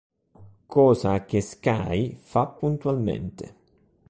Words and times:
Cosa 0.65 1.25
che 1.25 1.41
Skye 1.41 2.15
fa 2.15 2.47
puntualmente. 2.47 3.53